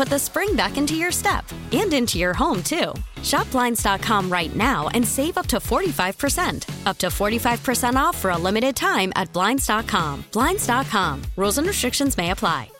put 0.00 0.08
the 0.08 0.18
spring 0.18 0.56
back 0.56 0.78
into 0.78 0.94
your 0.94 1.12
step 1.12 1.44
and 1.72 1.92
into 1.92 2.16
your 2.16 2.32
home, 2.32 2.62
too. 2.62 2.94
Shop 3.22 3.50
Blinds.com 3.50 4.32
right 4.32 4.56
now 4.56 4.88
and 4.94 5.06
save 5.06 5.36
up 5.36 5.46
to 5.48 5.58
45%. 5.58 6.86
Up 6.86 6.96
to 6.96 7.08
45% 7.08 7.96
off 7.96 8.16
for 8.16 8.30
a 8.30 8.38
limited 8.38 8.74
time 8.74 9.12
at 9.14 9.30
Blinds.com. 9.34 10.24
Blinds.com. 10.32 11.22
Rules 11.36 11.58
and 11.58 11.66
restrictions 11.66 12.16
may 12.16 12.30
apply. 12.30 12.70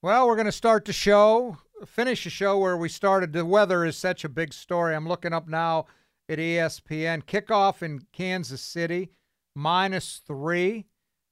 Well, 0.00 0.26
we're 0.26 0.36
going 0.36 0.46
to 0.46 0.52
start 0.52 0.86
the 0.86 0.94
show, 0.94 1.58
finish 1.84 2.24
the 2.24 2.30
show 2.30 2.58
where 2.58 2.78
we 2.78 2.88
started. 2.88 3.34
The 3.34 3.44
weather 3.44 3.84
is 3.84 3.98
such 3.98 4.24
a 4.24 4.30
big 4.30 4.54
story. 4.54 4.94
I'm 4.94 5.06
looking 5.06 5.34
up 5.34 5.46
now 5.46 5.84
at 6.26 6.38
ESPN. 6.38 7.22
Kickoff 7.22 7.82
in 7.82 8.00
Kansas 8.14 8.62
City, 8.62 9.10
minus 9.54 10.22
three. 10.26 10.86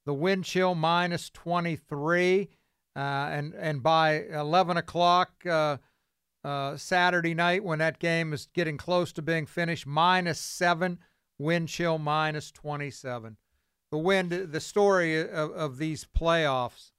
The 0.07 0.15
wind 0.15 0.45
chill, 0.45 0.75
minus 0.75 1.31
23. 1.31 2.49
Uh, 2.95 2.99
and, 2.99 3.55
and 3.55 3.83
by 3.83 4.23
11 4.23 4.77
o'clock 4.79 5.33
uh, 5.45 5.77
uh, 6.45 6.77
Saturday 6.77 7.35
night, 7.35 7.63
when 7.63 7.81
that 7.81 7.99
game 7.99 8.33
is 8.33 8.49
getting 8.55 8.79
close 8.79 9.13
to 9.13 9.23
being 9.23 9.45
finished, 9.47 9.87
minus 9.87 10.39
seven. 10.39 10.99
Wind 11.39 11.69
chill, 11.69 11.99
minus 11.99 12.51
27. 12.53 13.37
The 13.91 13.99
wind, 13.99 14.31
the 14.31 14.61
story 14.61 15.21
of, 15.21 15.51
of 15.51 15.77
these 15.77 16.07
playoffs 16.17 16.93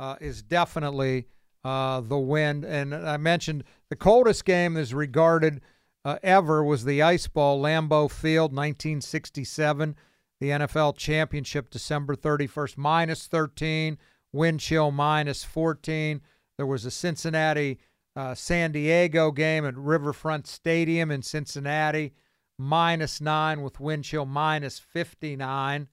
uh, 0.00 0.16
is 0.20 0.42
definitely 0.42 1.26
uh, 1.64 2.00
the 2.00 2.18
wind. 2.18 2.64
And 2.64 2.94
I 2.94 3.18
mentioned 3.18 3.64
the 3.90 3.96
coldest 3.96 4.44
game 4.44 4.76
is 4.76 4.94
regarded 4.94 5.60
ever 6.04 6.64
was 6.64 6.84
the 6.84 7.02
Ice 7.02 7.26
Bowl, 7.26 7.60
Lambeau 7.60 8.10
Field, 8.10 8.52
1967, 8.52 9.94
the 10.42 10.48
NFL 10.48 10.96
championship, 10.96 11.70
December 11.70 12.16
31st, 12.16 12.76
minus 12.76 13.28
13, 13.28 13.96
wind 14.32 14.58
chill 14.58 14.90
minus 14.90 15.44
14. 15.44 16.20
There 16.56 16.66
was 16.66 16.84
a 16.84 16.90
Cincinnati 16.90 17.78
uh, 18.16 18.34
San 18.34 18.72
Diego 18.72 19.30
game 19.30 19.64
at 19.64 19.76
Riverfront 19.76 20.48
Stadium 20.48 21.12
in 21.12 21.22
Cincinnati, 21.22 22.12
minus 22.58 23.20
nine 23.20 23.62
with 23.62 23.78
wind 23.78 24.02
chill 24.02 24.26
minus 24.26 24.80
59. 24.80 25.86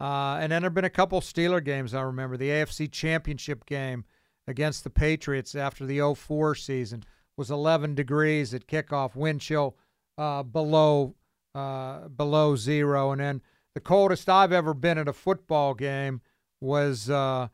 Uh, 0.00 0.38
and 0.40 0.50
then 0.50 0.62
there 0.62 0.70
have 0.70 0.74
been 0.74 0.86
a 0.86 0.90
couple 0.90 1.20
Steeler 1.20 1.62
games 1.62 1.92
I 1.92 2.00
remember. 2.00 2.38
The 2.38 2.48
AFC 2.48 2.90
Championship 2.90 3.66
game 3.66 4.06
against 4.48 4.82
the 4.82 4.90
Patriots 4.90 5.54
after 5.54 5.84
the 5.84 6.14
04 6.14 6.54
season 6.54 7.04
was 7.36 7.50
11 7.50 7.96
degrees 7.96 8.54
at 8.54 8.66
kickoff, 8.66 9.14
wind 9.14 9.42
chill 9.42 9.76
uh, 10.16 10.42
below 10.42 11.16
uh, 11.54 12.08
below 12.08 12.56
zero. 12.56 13.12
And 13.12 13.20
then 13.20 13.42
the 13.74 13.80
coldest 13.80 14.28
I've 14.28 14.52
ever 14.52 14.74
been 14.74 14.98
at 14.98 15.08
a 15.08 15.12
football 15.12 15.74
game 15.74 16.20
was 16.60 17.10
uh, 17.10 17.48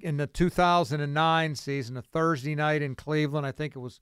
in 0.00 0.16
the 0.16 0.26
2009 0.26 1.54
season, 1.54 1.96
a 1.96 2.02
Thursday 2.02 2.54
night 2.54 2.82
in 2.82 2.94
Cleveland. 2.94 3.46
I 3.46 3.52
think 3.52 3.76
it 3.76 3.80
was 3.80 4.00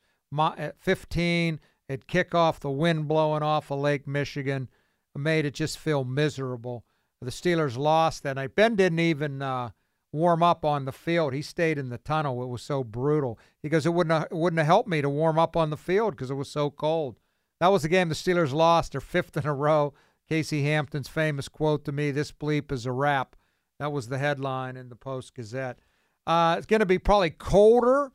at 0.56 0.78
15 0.80 1.60
at 1.88 2.06
kickoff, 2.06 2.60
the 2.60 2.70
wind 2.70 3.08
blowing 3.08 3.42
off 3.42 3.70
of 3.70 3.78
Lake 3.78 4.06
Michigan 4.06 4.68
made 5.16 5.44
it 5.44 5.54
just 5.54 5.78
feel 5.78 6.04
miserable. 6.04 6.84
The 7.20 7.30
Steelers 7.30 7.76
lost 7.76 8.22
that 8.22 8.36
night. 8.36 8.54
Ben 8.54 8.76
didn't 8.76 9.00
even 9.00 9.42
uh, 9.42 9.70
warm 10.12 10.42
up 10.42 10.64
on 10.64 10.84
the 10.84 10.92
field. 10.92 11.32
He 11.32 11.42
stayed 11.42 11.78
in 11.78 11.88
the 11.88 11.98
tunnel. 11.98 12.42
It 12.42 12.48
was 12.48 12.62
so 12.62 12.84
brutal. 12.84 13.38
He 13.62 13.68
goes, 13.68 13.84
it 13.86 13.94
wouldn't 13.94 14.12
have, 14.12 14.28
it 14.30 14.36
wouldn't 14.36 14.58
have 14.58 14.66
helped 14.66 14.88
me 14.88 15.02
to 15.02 15.08
warm 15.08 15.38
up 15.38 15.56
on 15.56 15.70
the 15.70 15.76
field 15.76 16.12
because 16.12 16.30
it 16.30 16.34
was 16.34 16.50
so 16.50 16.70
cold. 16.70 17.18
That 17.60 17.72
was 17.72 17.82
the 17.82 17.88
game 17.88 18.08
the 18.08 18.14
Steelers 18.14 18.52
lost, 18.52 18.92
their 18.92 19.00
fifth 19.00 19.36
in 19.36 19.46
a 19.46 19.54
row. 19.54 19.94
Casey 20.28 20.62
Hampton's 20.62 21.08
famous 21.08 21.48
quote 21.48 21.84
to 21.84 21.92
me, 21.92 22.10
"This 22.10 22.32
bleep 22.32 22.70
is 22.72 22.86
a 22.86 22.92
wrap." 22.92 23.36
That 23.78 23.92
was 23.92 24.08
the 24.08 24.18
headline 24.18 24.76
in 24.76 24.88
the 24.88 24.96
Post 24.96 25.34
Gazette. 25.34 25.78
Uh, 26.26 26.56
it's 26.58 26.66
going 26.66 26.80
to 26.80 26.86
be 26.86 26.98
probably 26.98 27.30
colder 27.30 28.12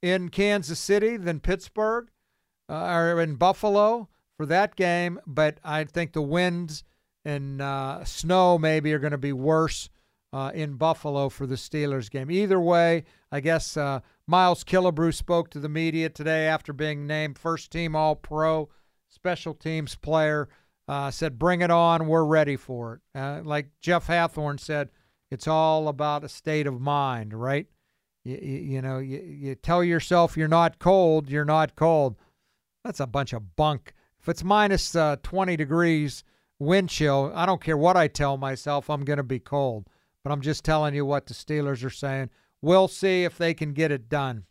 in 0.00 0.30
Kansas 0.30 0.78
City 0.78 1.16
than 1.16 1.38
Pittsburgh 1.38 2.10
uh, 2.68 2.86
or 2.86 3.20
in 3.20 3.36
Buffalo 3.36 4.08
for 4.36 4.46
that 4.46 4.74
game, 4.74 5.20
but 5.26 5.58
I 5.62 5.84
think 5.84 6.12
the 6.12 6.22
winds 6.22 6.82
and 7.24 7.62
uh, 7.62 8.04
snow 8.04 8.58
maybe 8.58 8.92
are 8.92 8.98
going 8.98 9.12
to 9.12 9.18
be 9.18 9.32
worse 9.32 9.88
uh, 10.32 10.50
in 10.54 10.74
Buffalo 10.74 11.28
for 11.28 11.46
the 11.46 11.54
Steelers 11.54 12.10
game. 12.10 12.30
Either 12.30 12.58
way, 12.58 13.04
I 13.30 13.40
guess 13.40 13.76
uh, 13.76 14.00
Miles 14.26 14.64
Killebrew 14.64 15.14
spoke 15.14 15.50
to 15.50 15.60
the 15.60 15.68
media 15.68 16.08
today 16.08 16.46
after 16.46 16.72
being 16.72 17.06
named 17.06 17.38
first 17.38 17.70
team 17.70 17.94
All 17.94 18.16
Pro, 18.16 18.70
special 19.08 19.54
teams 19.54 19.94
player. 19.94 20.48
Uh, 20.92 21.10
said, 21.10 21.38
"Bring 21.38 21.62
it 21.62 21.70
on. 21.70 22.06
We're 22.06 22.24
ready 22.24 22.56
for 22.56 22.94
it." 22.94 23.18
Uh, 23.18 23.40
like 23.44 23.68
Jeff 23.80 24.06
Hathhorn 24.06 24.60
said, 24.60 24.90
it's 25.32 25.48
all 25.48 25.88
about 25.88 26.24
a 26.24 26.28
state 26.28 26.66
of 26.66 26.78
mind, 26.78 27.32
right? 27.32 27.66
You, 28.22 28.38
you, 28.42 28.58
you 28.58 28.82
know, 28.82 28.98
you, 28.98 29.18
you 29.18 29.54
tell 29.54 29.82
yourself 29.82 30.36
you're 30.36 30.46
not 30.46 30.78
cold, 30.78 31.30
you're 31.30 31.46
not 31.46 31.74
cold. 31.74 32.16
That's 32.84 33.00
a 33.00 33.06
bunch 33.06 33.32
of 33.32 33.56
bunk. 33.56 33.94
If 34.20 34.28
it's 34.28 34.44
minus, 34.44 34.94
uh, 34.94 35.16
20 35.22 35.56
degrees 35.56 36.22
wind 36.58 36.90
chill. 36.90 37.32
I 37.34 37.46
don't 37.46 37.62
care 37.62 37.78
what 37.78 37.96
I 37.96 38.08
tell 38.08 38.36
myself, 38.36 38.90
I'm 38.90 39.06
going 39.06 39.16
to 39.16 39.22
be 39.22 39.38
cold. 39.38 39.88
But 40.22 40.32
I'm 40.32 40.42
just 40.42 40.66
telling 40.66 40.94
you 40.94 41.06
what 41.06 41.24
the 41.24 41.34
Steelers 41.34 41.82
are 41.82 41.88
saying. 41.88 42.28
We'll 42.60 42.86
see 42.86 43.24
if 43.24 43.38
they 43.38 43.54
can 43.54 43.72
get 43.72 43.90
it 43.90 44.10
done. 44.10 44.44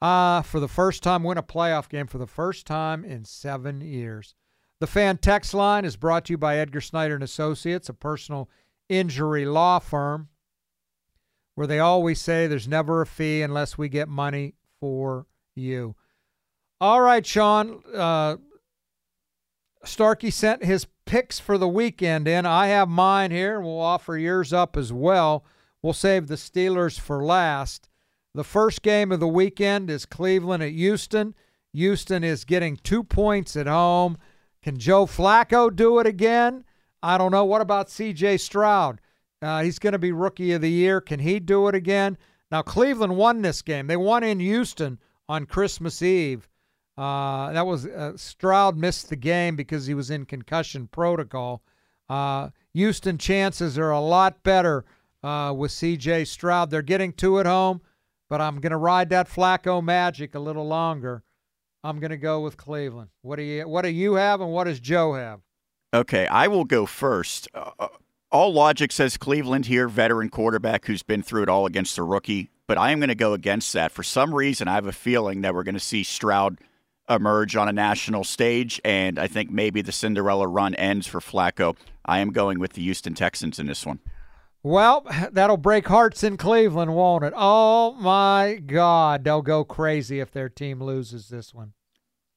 Uh, 0.00 0.42
for 0.42 0.60
the 0.60 0.68
first 0.68 1.02
time, 1.02 1.24
win 1.24 1.36
a 1.36 1.42
playoff 1.42 1.88
game 1.88 2.06
for 2.06 2.18
the 2.18 2.28
first 2.28 2.64
time 2.64 3.04
in 3.04 3.24
seven 3.24 3.80
years. 3.80 4.36
The 4.80 4.86
fan 4.86 5.18
text 5.18 5.52
line 5.52 5.84
is 5.84 5.96
brought 5.96 6.24
to 6.24 6.32
you 6.32 6.38
by 6.38 6.56
Edgar 6.56 6.80
Snyder 6.80 7.14
and 7.14 7.22
Associates, 7.22 7.90
a 7.90 7.94
personal 7.94 8.48
injury 8.88 9.44
law 9.44 9.78
firm, 9.78 10.28
where 11.54 11.66
they 11.66 11.78
always 11.78 12.20
say 12.20 12.46
there's 12.46 12.66
never 12.66 13.02
a 13.02 13.06
fee 13.06 13.42
unless 13.42 13.76
we 13.76 13.90
get 13.90 14.08
money 14.08 14.54
for 14.80 15.26
you. 15.54 15.94
All 16.80 17.02
right, 17.02 17.24
Sean. 17.24 17.82
Uh, 17.94 18.38
Starkey 19.84 20.30
sent 20.30 20.64
his 20.64 20.86
picks 21.04 21.38
for 21.38 21.58
the 21.58 21.68
weekend 21.68 22.26
in. 22.26 22.46
I 22.46 22.68
have 22.68 22.88
mine 22.88 23.30
here, 23.30 23.56
and 23.56 23.64
we'll 23.64 23.80
offer 23.80 24.16
yours 24.16 24.52
up 24.52 24.76
as 24.78 24.92
well. 24.92 25.44
We'll 25.82 25.92
save 25.92 26.26
the 26.26 26.36
Steelers 26.36 26.98
for 26.98 27.22
last. 27.22 27.90
The 28.34 28.44
first 28.44 28.80
game 28.82 29.12
of 29.12 29.20
the 29.20 29.28
weekend 29.28 29.90
is 29.90 30.06
Cleveland 30.06 30.62
at 30.62 30.72
Houston. 30.72 31.34
Houston 31.72 32.24
is 32.24 32.44
getting 32.44 32.76
two 32.76 33.04
points 33.04 33.56
at 33.56 33.66
home. 33.66 34.16
Can 34.62 34.78
Joe 34.78 35.06
Flacco 35.06 35.74
do 35.74 35.98
it 35.98 36.06
again? 36.06 36.64
I 37.02 37.16
don't 37.16 37.32
know. 37.32 37.44
What 37.44 37.62
about 37.62 37.90
C.J. 37.90 38.36
Stroud? 38.38 39.00
Uh, 39.40 39.62
he's 39.62 39.78
going 39.78 39.94
to 39.94 39.98
be 39.98 40.12
Rookie 40.12 40.52
of 40.52 40.60
the 40.60 40.70
Year. 40.70 41.00
Can 41.00 41.20
he 41.20 41.40
do 41.40 41.68
it 41.68 41.74
again? 41.74 42.18
Now, 42.50 42.62
Cleveland 42.62 43.16
won 43.16 43.42
this 43.42 43.62
game. 43.62 43.86
They 43.86 43.96
won 43.96 44.22
in 44.22 44.40
Houston 44.40 44.98
on 45.28 45.46
Christmas 45.46 46.02
Eve. 46.02 46.48
Uh, 46.98 47.52
that 47.52 47.66
was 47.66 47.86
uh, 47.86 48.16
Stroud 48.16 48.76
missed 48.76 49.08
the 49.08 49.16
game 49.16 49.56
because 49.56 49.86
he 49.86 49.94
was 49.94 50.10
in 50.10 50.26
concussion 50.26 50.86
protocol. 50.88 51.62
Uh, 52.10 52.50
Houston 52.74 53.16
chances 53.16 53.78
are 53.78 53.90
a 53.90 54.00
lot 54.00 54.42
better 54.42 54.84
uh, 55.22 55.54
with 55.56 55.72
C.J. 55.72 56.26
Stroud. 56.26 56.68
They're 56.68 56.82
getting 56.82 57.12
two 57.12 57.40
at 57.40 57.46
home, 57.46 57.80
but 58.28 58.42
I'm 58.42 58.60
going 58.60 58.72
to 58.72 58.76
ride 58.76 59.08
that 59.10 59.30
Flacco 59.30 59.82
magic 59.82 60.34
a 60.34 60.40
little 60.40 60.66
longer. 60.66 61.22
I'm 61.82 61.98
going 61.98 62.10
to 62.10 62.16
go 62.16 62.40
with 62.40 62.56
Cleveland. 62.56 63.10
What 63.22 63.36
do 63.36 63.42
you 63.42 63.68
What 63.68 63.82
do 63.82 63.88
you 63.88 64.14
have, 64.14 64.40
and 64.40 64.52
what 64.52 64.64
does 64.64 64.80
Joe 64.80 65.14
have? 65.14 65.40
Okay, 65.92 66.26
I 66.26 66.48
will 66.48 66.64
go 66.64 66.86
first. 66.86 67.48
Uh, 67.54 67.70
uh 67.78 67.88
all 68.32 68.52
logic 68.52 68.92
says 68.92 69.16
Cleveland 69.16 69.66
here, 69.66 69.88
veteran 69.88 70.28
quarterback 70.28 70.84
who's 70.84 71.02
been 71.02 71.22
through 71.22 71.42
it 71.42 71.48
all 71.48 71.66
against 71.66 71.96
the 71.96 72.04
rookie. 72.04 72.48
But 72.68 72.78
I 72.78 72.92
am 72.92 73.00
going 73.00 73.08
to 73.08 73.16
go 73.16 73.32
against 73.32 73.72
that. 73.72 73.90
For 73.90 74.04
some 74.04 74.32
reason, 74.32 74.68
I 74.68 74.74
have 74.74 74.86
a 74.86 74.92
feeling 74.92 75.40
that 75.40 75.52
we're 75.52 75.64
going 75.64 75.74
to 75.74 75.80
see 75.80 76.04
Stroud 76.04 76.58
emerge 77.08 77.56
on 77.56 77.68
a 77.68 77.72
national 77.72 78.22
stage, 78.22 78.80
and 78.84 79.18
I 79.18 79.26
think 79.26 79.50
maybe 79.50 79.82
the 79.82 79.90
Cinderella 79.90 80.46
run 80.46 80.76
ends 80.76 81.08
for 81.08 81.18
Flacco. 81.18 81.76
I 82.04 82.20
am 82.20 82.30
going 82.30 82.60
with 82.60 82.74
the 82.74 82.82
Houston 82.82 83.14
Texans 83.14 83.58
in 83.58 83.66
this 83.66 83.84
one. 83.84 83.98
Well, 84.62 85.06
that'll 85.32 85.56
break 85.56 85.88
hearts 85.88 86.22
in 86.22 86.36
Cleveland, 86.36 86.94
won't 86.94 87.24
it? 87.24 87.32
Oh 87.36 87.94
my 87.94 88.60
God, 88.64 89.24
they'll 89.24 89.42
go 89.42 89.64
crazy 89.64 90.20
if 90.20 90.30
their 90.30 90.48
team 90.48 90.82
loses 90.82 91.28
this 91.28 91.54
one. 91.54 91.72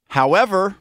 However, 0.10 0.78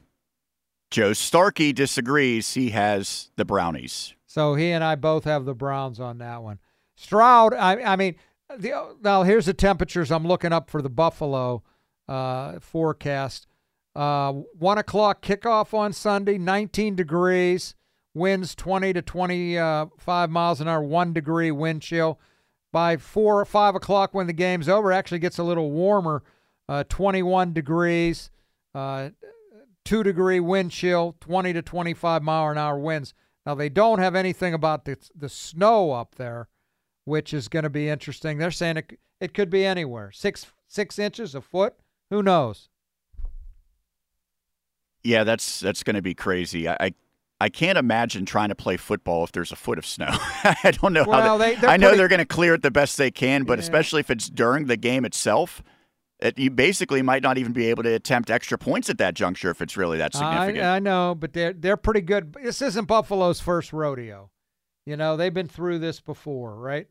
Joe 0.91 1.15
Starkey 1.15 1.73
disagrees. 1.73 2.53
He 2.53 2.71
has 2.71 3.31
the 3.37 3.47
Brownies. 3.47 4.15
So 4.27 4.55
he 4.55 4.71
and 4.71 4.85
I 4.85 4.95
both 4.95 5.25
have 5.25 5.47
the 5.47 5.55
Browns 5.55 5.99
on 5.99 6.19
that 6.19 6.43
one. 6.43 6.59
Stroud, 6.97 7.55
I, 7.55 7.83
I 7.83 7.97
mean, 7.97 8.17
the, 8.57 8.95
now 9.03 9.23
here's 9.23 9.47
the 9.47 9.55
temperatures 9.55 10.13
I'm 10.13 10.27
looking 10.27 10.53
up 10.53 10.69
for 10.69 10.83
the 10.83 10.91
Buffalo 10.91 11.63
uh, 12.09 12.61
forecast. 12.61 13.47
Uh, 13.97 14.33
one 14.59 14.79
o'clock 14.79 15.23
kickoff 15.23 15.75
on 15.75 15.93
Sunday, 15.93 16.39
19 16.39 16.95
degrees, 16.95 17.75
winds 18.15 18.55
20 18.55 18.93
to 18.93 19.03
25 19.03 20.31
miles 20.31 20.61
an 20.61 20.69
hour, 20.69 20.83
one 20.83 21.13
degree 21.13 21.51
wind 21.51 21.83
chill. 21.83 22.19
By 22.73 22.97
four 22.97 23.39
or 23.39 23.45
five 23.45 23.75
o'clock 23.75 24.15
when 24.15 24.27
the 24.27 24.33
game's 24.33 24.69
over, 24.69 24.93
actually 24.93 25.19
gets 25.19 25.39
a 25.39 25.43
little 25.43 25.71
warmer, 25.71 26.23
uh, 26.71 26.85
21 26.89 27.53
degrees, 27.53 28.31
uh, 28.75 29.11
two 29.85 30.03
degree 30.03 30.41
wind 30.41 30.71
chill, 30.71 31.15
20 31.21 31.53
to 31.53 31.61
25 31.61 32.23
mile 32.23 32.49
an 32.49 32.57
hour 32.57 32.79
winds. 32.79 33.13
Now 33.45 33.55
they 33.55 33.69
don't 33.69 33.99
have 33.99 34.15
anything 34.15 34.55
about 34.55 34.85
the 34.85 34.97
the 35.15 35.29
snow 35.29 35.93
up 35.93 36.15
there, 36.15 36.49
which 37.05 37.35
is 37.35 37.49
going 37.49 37.65
to 37.65 37.71
be 37.71 37.89
interesting. 37.89 38.39
They're 38.39 38.51
saying 38.51 38.79
it 38.79 38.99
it 39.21 39.35
could 39.35 39.51
be 39.51 39.65
anywhere 39.67 40.13
six 40.13 40.47
six 40.69 40.99
inches, 40.99 41.35
a 41.35 41.41
foot. 41.41 41.75
Who 42.11 42.23
knows? 42.23 42.69
Yeah, 45.03 45.25
that's 45.25 45.61
that's 45.61 45.83
going 45.83 45.97
to 45.97 46.03
be 46.03 46.15
crazy. 46.15 46.69
I, 46.69 46.77
I, 46.79 46.95
I 47.43 47.49
can't 47.49 47.77
imagine 47.77 48.25
trying 48.25 48.51
to 48.51 48.55
play 48.55 48.77
football 48.77 49.25
if 49.25 49.33
there's 49.33 49.51
a 49.51 49.57
foot 49.57 49.77
of 49.77 49.85
snow. 49.85 50.07
I 50.11 50.71
don't 50.81 50.93
know 50.93 51.05
well, 51.05 51.21
how. 51.21 51.39
They, 51.39 51.57
I 51.57 51.77
know 51.77 51.89
pretty, 51.89 51.99
they're 51.99 52.07
going 52.07 52.21
to 52.21 52.25
clear 52.25 52.55
it 52.55 52.63
the 52.63 52.71
best 52.71 52.97
they 52.97 53.11
can, 53.11 53.43
but 53.43 53.59
yeah. 53.59 53.65
especially 53.65 53.99
if 53.99 54.11
it's 54.11 54.29
during 54.29 54.67
the 54.67 54.77
game 54.77 55.05
itself, 55.05 55.61
it, 56.21 56.39
you 56.39 56.53
basically 56.53 57.03
might 57.03 57.21
not 57.21 57.39
even 57.39 57.53
be 57.53 57.67
able 57.67 57.83
to 57.83 57.93
attempt 57.93 58.31
extra 58.31 58.57
points 58.57 58.89
at 58.89 58.99
that 58.99 59.15
juncture 59.15 59.51
if 59.51 59.61
it's 59.61 59.77
really 59.77 59.99
that 59.99 60.13
significant. 60.15 60.65
I, 60.65 60.77
I 60.77 60.79
know, 60.79 61.17
but 61.19 61.33
they're 61.33 61.53
they're 61.53 61.77
pretty 61.77 62.03
good. 62.03 62.37
This 62.41 62.63
isn't 62.63 62.85
Buffalo's 62.85 63.41
first 63.41 63.73
rodeo. 63.73 64.31
You 64.87 64.97
know, 64.97 65.17
they've 65.17 65.35
been 65.35 65.49
through 65.49 65.81
this 65.81 65.99
before, 65.99 66.55
right? 66.55 66.87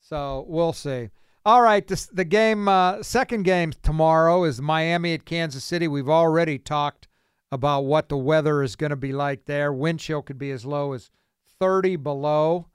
So 0.00 0.44
we'll 0.46 0.74
see. 0.74 1.10
All 1.44 1.60
right, 1.60 1.84
this, 1.84 2.06
the 2.06 2.24
game, 2.24 2.68
uh, 2.68 3.02
second 3.02 3.42
game 3.42 3.72
tomorrow 3.82 4.44
is 4.44 4.62
Miami 4.62 5.14
at 5.14 5.24
Kansas 5.24 5.64
City. 5.64 5.88
We've 5.88 6.08
already 6.08 6.56
talked 6.56 7.08
about 7.52 7.84
what 7.84 8.08
the 8.08 8.16
weather 8.16 8.62
is 8.62 8.76
going 8.76 8.90
to 8.90 8.96
be 8.96 9.12
like 9.12 9.44
there. 9.44 9.72
Wind 9.72 10.00
chill 10.00 10.22
could 10.22 10.38
be 10.38 10.50
as 10.50 10.64
low 10.64 10.92
as 10.92 11.10
30 11.60 11.96
below. 11.96 12.66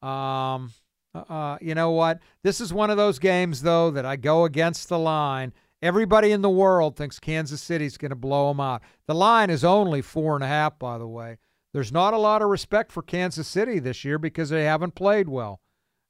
Um, 0.00 0.72
uh, 1.14 1.58
you 1.60 1.74
know 1.74 1.90
what? 1.90 2.20
This 2.42 2.60
is 2.60 2.72
one 2.72 2.90
of 2.90 2.96
those 2.96 3.18
games, 3.18 3.62
though, 3.62 3.90
that 3.90 4.06
I 4.06 4.16
go 4.16 4.44
against 4.44 4.88
the 4.88 4.98
line. 4.98 5.52
Everybody 5.82 6.30
in 6.30 6.42
the 6.42 6.50
world 6.50 6.96
thinks 6.96 7.18
Kansas 7.18 7.60
City's 7.60 7.98
going 7.98 8.10
to 8.10 8.16
blow 8.16 8.48
them 8.48 8.60
out. 8.60 8.82
The 9.06 9.14
line 9.14 9.50
is 9.50 9.64
only 9.64 10.00
four 10.00 10.34
and 10.34 10.44
a 10.44 10.48
half, 10.48 10.78
by 10.78 10.96
the 10.96 11.08
way. 11.08 11.38
There's 11.72 11.92
not 11.92 12.14
a 12.14 12.18
lot 12.18 12.42
of 12.42 12.48
respect 12.48 12.92
for 12.92 13.02
Kansas 13.02 13.48
City 13.48 13.78
this 13.78 14.04
year 14.04 14.18
because 14.18 14.50
they 14.50 14.64
haven't 14.64 14.94
played 14.94 15.28
well. 15.28 15.60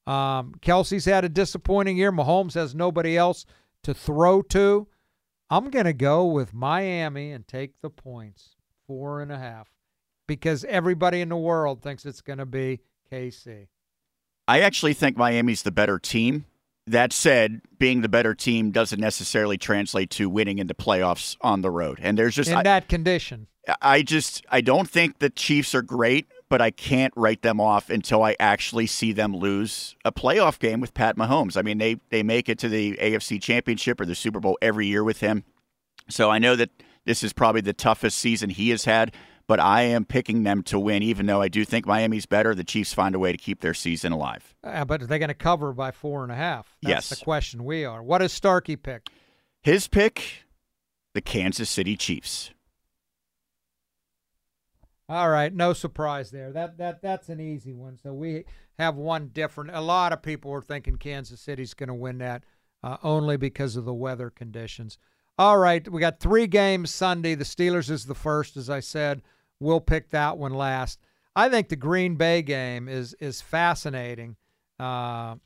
Um, 0.06 0.54
Kelce's 0.60 1.04
had 1.04 1.24
a 1.24 1.28
disappointing 1.28 1.96
year. 1.96 2.12
Mahomes 2.12 2.54
has 2.54 2.74
nobody 2.74 3.16
else 3.16 3.46
to 3.84 3.94
throw 3.94 4.42
to. 4.42 4.88
I'm 5.52 5.68
going 5.68 5.84
to 5.84 5.92
go 5.92 6.24
with 6.24 6.54
Miami 6.54 7.30
and 7.30 7.46
take 7.46 7.82
the 7.82 7.90
points, 7.90 8.56
four 8.86 9.20
and 9.20 9.30
a 9.30 9.36
half, 9.36 9.68
because 10.26 10.64
everybody 10.64 11.20
in 11.20 11.28
the 11.28 11.36
world 11.36 11.82
thinks 11.82 12.06
it's 12.06 12.22
going 12.22 12.38
to 12.38 12.46
be 12.46 12.80
KC. 13.12 13.66
I 14.48 14.60
actually 14.60 14.94
think 14.94 15.18
Miami's 15.18 15.62
the 15.62 15.70
better 15.70 15.98
team. 15.98 16.46
That 16.86 17.12
said, 17.12 17.60
being 17.78 18.00
the 18.00 18.08
better 18.08 18.34
team 18.34 18.70
doesn't 18.70 18.98
necessarily 18.98 19.58
translate 19.58 20.08
to 20.12 20.30
winning 20.30 20.58
in 20.58 20.68
the 20.68 20.74
playoffs 20.74 21.36
on 21.42 21.60
the 21.60 21.70
road. 21.70 21.98
And 22.00 22.16
there's 22.16 22.34
just 22.34 22.48
in 22.48 22.56
I, 22.56 22.62
that 22.62 22.88
condition. 22.88 23.46
I 23.82 24.00
just 24.00 24.46
I 24.48 24.62
don't 24.62 24.88
think 24.88 25.18
the 25.18 25.28
Chiefs 25.28 25.74
are 25.74 25.82
great, 25.82 26.28
but 26.52 26.60
I 26.60 26.70
can't 26.70 27.14
write 27.16 27.40
them 27.40 27.62
off 27.62 27.88
until 27.88 28.22
I 28.22 28.36
actually 28.38 28.86
see 28.86 29.14
them 29.14 29.34
lose 29.34 29.96
a 30.04 30.12
playoff 30.12 30.58
game 30.58 30.82
with 30.82 30.92
Pat 30.92 31.16
Mahomes. 31.16 31.56
I 31.56 31.62
mean, 31.62 31.78
they 31.78 31.96
they 32.10 32.22
make 32.22 32.50
it 32.50 32.58
to 32.58 32.68
the 32.68 32.98
AFC 32.98 33.40
Championship 33.40 33.98
or 33.98 34.04
the 34.04 34.14
Super 34.14 34.38
Bowl 34.38 34.58
every 34.60 34.86
year 34.86 35.02
with 35.02 35.20
him. 35.20 35.44
So 36.10 36.30
I 36.30 36.38
know 36.38 36.54
that 36.56 36.68
this 37.06 37.22
is 37.22 37.32
probably 37.32 37.62
the 37.62 37.72
toughest 37.72 38.18
season 38.18 38.50
he 38.50 38.68
has 38.68 38.84
had 38.84 39.16
but 39.48 39.60
I 39.60 39.82
am 39.82 40.04
picking 40.04 40.44
them 40.44 40.62
to 40.64 40.78
win, 40.78 41.02
even 41.02 41.26
though 41.26 41.42
I 41.42 41.48
do 41.48 41.64
think 41.64 41.84
Miami's 41.84 42.26
better. 42.26 42.54
The 42.54 42.64
Chiefs 42.64 42.94
find 42.94 43.14
a 43.14 43.18
way 43.18 43.32
to 43.32 43.38
keep 43.38 43.60
their 43.60 43.74
season 43.74 44.12
alive. 44.12 44.54
Uh, 44.62 44.84
but 44.84 45.02
are 45.02 45.06
they 45.06 45.18
going 45.18 45.28
to 45.28 45.34
cover 45.34 45.72
by 45.72 45.90
four 45.90 46.22
and 46.22 46.30
a 46.30 46.36
half? 46.36 46.76
That's 46.80 47.10
yes. 47.10 47.18
the 47.18 47.24
question 47.24 47.64
we 47.64 47.84
are. 47.84 48.02
What 48.02 48.18
does 48.18 48.32
Starkey 48.32 48.76
pick? 48.76 49.08
His 49.60 49.88
pick, 49.88 50.44
the 51.12 51.20
Kansas 51.20 51.68
City 51.68 51.96
Chiefs. 51.96 52.51
All 55.08 55.28
right, 55.28 55.52
no 55.52 55.72
surprise 55.72 56.30
there. 56.30 56.52
That 56.52 56.78
that 56.78 57.02
that's 57.02 57.28
an 57.28 57.40
easy 57.40 57.72
one. 57.72 57.98
So 57.98 58.14
we 58.14 58.44
have 58.78 58.96
one 58.96 59.28
different. 59.28 59.70
A 59.72 59.80
lot 59.80 60.12
of 60.12 60.22
people 60.22 60.52
are 60.52 60.62
thinking 60.62 60.96
Kansas 60.96 61.40
City's 61.40 61.74
going 61.74 61.88
to 61.88 61.94
win 61.94 62.18
that 62.18 62.44
uh, 62.82 62.96
only 63.02 63.36
because 63.36 63.76
of 63.76 63.84
the 63.84 63.94
weather 63.94 64.30
conditions. 64.30 64.98
All 65.38 65.58
right, 65.58 65.86
we 65.90 66.00
got 66.00 66.20
three 66.20 66.46
games 66.46 66.90
Sunday. 66.90 67.34
The 67.34 67.44
Steelers 67.44 67.90
is 67.90 68.06
the 68.06 68.14
first, 68.14 68.56
as 68.56 68.70
I 68.70 68.80
said. 68.80 69.22
We'll 69.60 69.80
pick 69.80 70.10
that 70.10 70.38
one 70.38 70.54
last. 70.54 70.98
I 71.34 71.48
think 71.48 71.68
the 71.68 71.76
Green 71.76 72.16
Bay 72.16 72.42
game 72.42 72.88
is 72.88 73.14
is 73.14 73.40
fascinating. 73.40 74.36
Uh, 74.78 75.36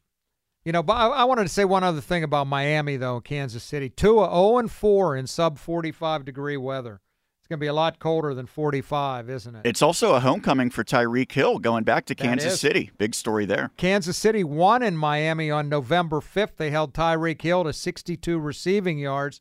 you 0.64 0.72
know, 0.72 0.82
but 0.82 0.94
I, 0.94 1.06
I, 1.08 1.24
wanted 1.24 1.44
to 1.44 1.48
say 1.48 1.64
one 1.64 1.84
other 1.84 2.00
thing 2.00 2.24
about 2.24 2.48
Miami 2.48 2.96
though, 2.96 3.20
Kansas 3.20 3.62
City. 3.62 3.88
Tua 3.88 4.26
0 4.26 4.58
and 4.58 4.70
4 4.70 5.16
in 5.16 5.26
sub 5.26 5.58
45 5.58 6.24
degree 6.24 6.56
weather. 6.56 7.00
It's 7.46 7.50
going 7.50 7.60
to 7.60 7.64
be 7.64 7.68
a 7.68 7.74
lot 7.74 8.00
colder 8.00 8.34
than 8.34 8.46
45, 8.46 9.30
isn't 9.30 9.54
it? 9.54 9.60
It's 9.64 9.80
also 9.80 10.16
a 10.16 10.18
homecoming 10.18 10.68
for 10.68 10.82
Tyreek 10.82 11.30
Hill 11.30 11.60
going 11.60 11.84
back 11.84 12.04
to 12.06 12.14
That 12.16 12.20
Kansas 12.20 12.54
is. 12.54 12.60
City. 12.60 12.90
Big 12.98 13.14
story 13.14 13.46
there. 13.46 13.70
Kansas 13.76 14.16
City 14.16 14.42
won 14.42 14.82
in 14.82 14.96
Miami 14.96 15.48
on 15.48 15.68
November 15.68 16.16
5th. 16.16 16.56
They 16.56 16.70
held 16.70 16.92
Tyreek 16.92 17.40
Hill 17.40 17.62
to 17.62 17.72
62 17.72 18.36
receiving 18.40 18.98
yards. 18.98 19.40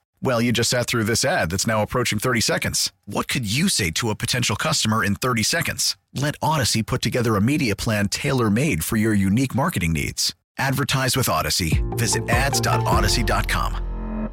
Well, 0.23 0.41
you 0.41 0.51
just 0.51 0.69
sat 0.69 0.85
through 0.85 1.05
this 1.05 1.25
ad 1.25 1.49
that's 1.49 1.65
now 1.65 1.81
approaching 1.81 2.19
30 2.19 2.41
seconds. 2.41 2.91
What 3.05 3.27
could 3.27 3.51
you 3.51 3.69
say 3.69 3.89
to 3.91 4.11
a 4.11 4.15
potential 4.15 4.55
customer 4.55 5.03
in 5.03 5.15
30 5.15 5.43
seconds? 5.43 5.97
Let 6.13 6.35
Odyssey 6.41 6.83
put 6.83 7.01
together 7.01 7.35
a 7.35 7.41
media 7.41 7.75
plan 7.75 8.07
tailor 8.07 8.51
made 8.51 8.83
for 8.83 8.97
your 8.97 9.13
unique 9.13 9.55
marketing 9.55 9.93
needs. 9.93 10.35
Advertise 10.57 11.17
with 11.17 11.27
Odyssey. 11.27 11.83
Visit 11.91 12.29
ads.odyssey.com. 12.29 14.29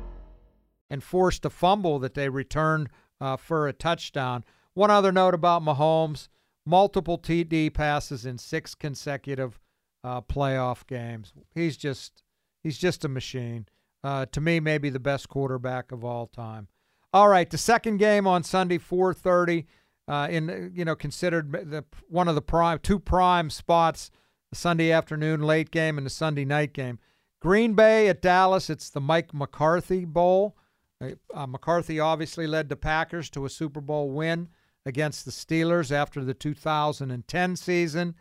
and 0.91 1.03
forced 1.03 1.45
a 1.45 1.51
fumble 1.51 1.99
that 1.99 2.15
they 2.15 2.29
returned 2.29 2.89
uh, 3.21 3.37
for 3.37 3.69
a 3.69 3.73
touchdown. 3.73 4.45
One 4.75 4.91
other 4.91 5.13
note 5.13 5.35
about 5.35 5.63
Mahomes 5.63 6.29
multiple 6.69 7.19
TD 7.19 7.73
passes 7.73 8.27
in 8.27 8.37
six 8.37 8.75
consecutive 8.75 9.59
uh, 10.05 10.21
playoff 10.21 10.87
games. 10.87 11.33
He's 11.55 11.77
just 11.77 12.23
he's 12.63 12.79
just 12.79 13.05
a 13.05 13.09
machine. 13.09 13.67
Uh, 14.05 14.27
to 14.27 14.41
me, 14.41 14.61
maybe 14.61 14.91
the 14.91 15.01
best 15.01 15.29
quarterback 15.29 15.91
of 15.93 16.05
all 16.05 16.27
time. 16.27 16.69
All 17.13 17.29
right, 17.29 17.49
the 17.49 17.59
second 17.59 17.99
game 17.99 18.27
on 18.27 18.43
Sunday, 18.43 18.79
4:30, 18.79 19.67
uh, 20.07 20.29
in 20.31 20.73
you 20.75 20.85
know 20.85 20.95
considered 20.95 21.53
the 21.53 21.85
one 22.09 22.29
of 22.29 22.35
the 22.35 22.43
prime 22.43 22.79
two 22.81 22.99
prime 22.99 23.51
spots, 23.51 24.11
the 24.51 24.57
Sunday 24.57 24.93
afternoon 24.93 25.43
late 25.43 25.71
game 25.71 25.99
and 25.99 26.07
the 26.07 26.11
Sunday 26.11 26.45
night 26.45 26.73
game. 26.73 26.99
Green 27.41 27.75
Bay 27.75 28.09
at 28.09 28.23
Dallas. 28.23 28.69
It's 28.69 28.91
the 28.91 29.01
Mike 29.01 29.33
McCarthy 29.33 30.05
Bowl. 30.05 30.57
Uh, 31.01 31.47
McCarthy 31.47 32.01
obviously 32.01 32.47
led 32.47 32.69
the 32.69 32.77
Packers 32.77 33.31
to 33.31 33.45
a 33.45 33.51
Super 33.51 33.81
Bowl 33.81 34.11
win 34.11 34.49
against 34.85 35.25
the 35.25 35.31
Steelers 35.31 35.93
after 35.93 36.25
the 36.25 36.35
2010 36.35 37.57
season, 37.57 38.15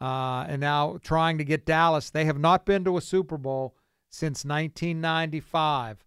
uh, 0.00 0.44
and 0.48 0.60
now 0.60 0.98
trying 1.02 1.38
to 1.38 1.44
get 1.44 1.64
Dallas. 1.64 2.10
They 2.10 2.26
have 2.26 2.38
not 2.38 2.66
been 2.66 2.84
to 2.84 2.98
a 2.98 3.00
Super 3.00 3.38
Bowl 3.38 3.74
since 4.10 4.44
1995 4.44 6.04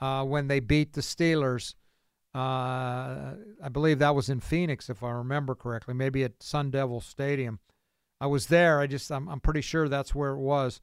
uh, 0.00 0.24
when 0.24 0.48
they 0.48 0.60
beat 0.60 0.92
the 0.92 1.00
Steelers. 1.00 1.74
Uh, 2.34 3.34
I 3.62 3.68
believe 3.70 3.98
that 3.98 4.14
was 4.14 4.28
in 4.28 4.40
Phoenix, 4.40 4.88
if 4.88 5.02
I 5.02 5.10
remember 5.10 5.54
correctly, 5.54 5.94
maybe 5.94 6.24
at 6.24 6.42
Sun 6.42 6.70
Devil 6.70 7.00
Stadium. 7.00 7.60
I 8.20 8.26
was 8.26 8.46
there. 8.46 8.80
I 8.80 8.86
just 8.86 9.10
I'm, 9.10 9.28
I'm 9.28 9.40
pretty 9.40 9.60
sure 9.60 9.88
that's 9.88 10.14
where 10.14 10.32
it 10.32 10.38
was. 10.38 10.80